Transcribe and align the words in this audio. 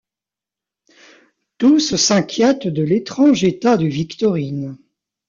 Tous 1.59 1.95
s'inquiètent 1.95 2.65
de 2.65 2.81
l'étrange 2.81 3.43
état 3.43 3.77
de 3.77 3.85
Victorine. 3.85 4.79